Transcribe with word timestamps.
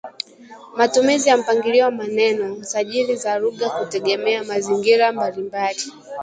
matumizi 0.77 1.29
ya 1.29 1.37
mpangilio 1.37 1.83
wa 1.85 1.91
maneno, 1.91 2.63
sajili 2.63 3.15
za 3.15 3.39
lugha 3.39 3.69
kutegemea 3.69 4.43
mazingira 4.43 5.11
mbalimbali 5.11 5.79